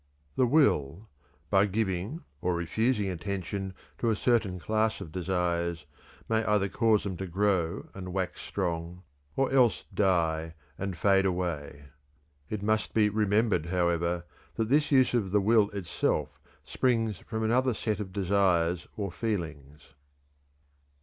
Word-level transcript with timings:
The 0.35 0.47
will, 0.47 1.07
by 1.51 1.67
giving 1.67 2.21
or 2.41 2.55
refusing 2.55 3.07
attention 3.11 3.75
to 3.99 4.09
a 4.09 4.15
certain 4.15 4.59
class 4.59 4.99
of 4.99 5.11
desires, 5.11 5.85
may 6.27 6.43
either 6.43 6.69
cause 6.69 7.03
them 7.03 7.17
to 7.17 7.27
grow 7.27 7.87
and 7.93 8.11
wax 8.11 8.41
strong, 8.41 9.03
or 9.35 9.51
else 9.53 9.83
die 9.93 10.55
and 10.75 10.97
fade 10.97 11.27
away. 11.27 11.85
It 12.49 12.63
must 12.63 12.95
be 12.95 13.09
remembered, 13.09 13.67
however, 13.67 14.25
that 14.55 14.69
this 14.69 14.89
use 14.91 15.13
of 15.13 15.29
the 15.29 15.39
will 15.39 15.69
itself 15.69 16.39
springs 16.63 17.19
from 17.19 17.43
another 17.43 17.75
set 17.75 17.99
of 17.99 18.11
desires 18.11 18.87
or 18.97 19.11
feelings. 19.11 19.93